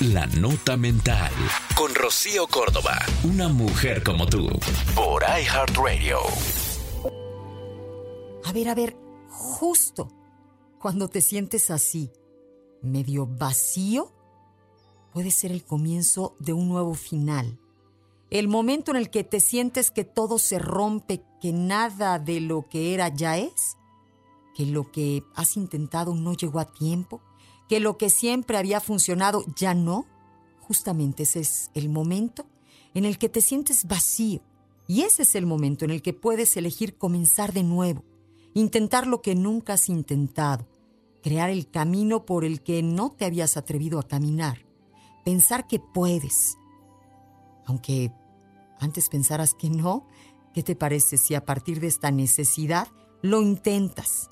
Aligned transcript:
La 0.00 0.26
nota 0.26 0.76
mental 0.76 1.32
con 1.74 1.92
Rocío 1.92 2.46
Córdoba. 2.46 2.96
Una 3.24 3.48
mujer 3.48 4.04
como 4.04 4.26
tú. 4.26 4.48
Por 4.94 5.24
iHeartRadio. 5.24 6.18
A 8.44 8.52
ver, 8.52 8.68
a 8.68 8.76
ver, 8.76 8.96
justo 9.28 10.08
cuando 10.78 11.08
te 11.08 11.20
sientes 11.20 11.72
así, 11.72 12.12
medio 12.80 13.26
vacío, 13.26 14.12
puede 15.12 15.32
ser 15.32 15.50
el 15.50 15.64
comienzo 15.64 16.36
de 16.38 16.52
un 16.52 16.68
nuevo 16.68 16.94
final. 16.94 17.58
El 18.30 18.46
momento 18.46 18.92
en 18.92 18.98
el 18.98 19.10
que 19.10 19.24
te 19.24 19.40
sientes 19.40 19.90
que 19.90 20.04
todo 20.04 20.38
se 20.38 20.60
rompe, 20.60 21.24
que 21.40 21.52
nada 21.52 22.20
de 22.20 22.40
lo 22.40 22.68
que 22.68 22.94
era 22.94 23.08
ya 23.08 23.36
es, 23.36 23.76
que 24.54 24.64
lo 24.64 24.92
que 24.92 25.24
has 25.34 25.56
intentado 25.56 26.14
no 26.14 26.34
llegó 26.34 26.60
a 26.60 26.72
tiempo, 26.72 27.20
que 27.68 27.80
lo 27.80 27.98
que 27.98 28.10
siempre 28.10 28.56
había 28.56 28.80
funcionado 28.80 29.44
ya 29.56 29.74
no. 29.74 30.06
Justamente 30.60 31.24
ese 31.24 31.40
es 31.40 31.70
el 31.74 31.88
momento 31.88 32.46
en 32.94 33.04
el 33.04 33.18
que 33.18 33.28
te 33.28 33.40
sientes 33.40 33.86
vacío. 33.86 34.40
Y 34.86 35.02
ese 35.02 35.22
es 35.22 35.34
el 35.34 35.46
momento 35.46 35.84
en 35.84 35.90
el 35.90 36.02
que 36.02 36.14
puedes 36.14 36.56
elegir 36.56 36.96
comenzar 36.96 37.52
de 37.52 37.62
nuevo, 37.62 38.04
intentar 38.54 39.06
lo 39.06 39.20
que 39.20 39.34
nunca 39.34 39.74
has 39.74 39.90
intentado, 39.90 40.66
crear 41.22 41.50
el 41.50 41.70
camino 41.70 42.24
por 42.24 42.44
el 42.44 42.62
que 42.62 42.82
no 42.82 43.10
te 43.10 43.26
habías 43.26 43.58
atrevido 43.58 43.98
a 43.98 44.08
caminar, 44.08 44.64
pensar 45.26 45.66
que 45.66 45.78
puedes. 45.78 46.56
Aunque 47.66 48.12
antes 48.80 49.10
pensaras 49.10 49.52
que 49.52 49.68
no, 49.68 50.06
¿qué 50.54 50.62
te 50.62 50.74
parece 50.74 51.18
si 51.18 51.34
a 51.34 51.44
partir 51.44 51.80
de 51.80 51.88
esta 51.88 52.10
necesidad 52.10 52.88
lo 53.20 53.42
intentas? 53.42 54.30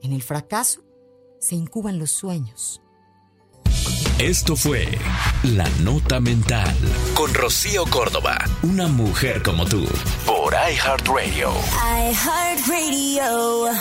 En 0.00 0.12
el 0.12 0.22
fracaso 0.22 0.82
se 1.40 1.56
incuban 1.56 1.98
los 1.98 2.12
sueños. 2.12 2.80
Esto 4.18 4.54
fue 4.54 4.86
La 5.42 5.66
Nota 5.80 6.20
Mental 6.20 6.76
con 7.14 7.32
Rocío 7.32 7.86
Córdoba. 7.86 8.36
Una 8.62 8.86
mujer 8.86 9.42
como 9.42 9.64
tú. 9.64 9.86
Por 10.26 10.52
iHeartRadio. 10.52 11.50
iHeartRadio. 12.10 13.72